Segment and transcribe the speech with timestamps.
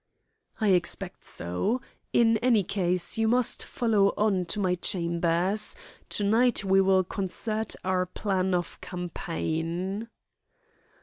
[0.59, 1.79] "I expect so.
[2.11, 5.75] In any case, you must follow on to my chambers.
[6.09, 10.09] To night we will concert our plan of campaign."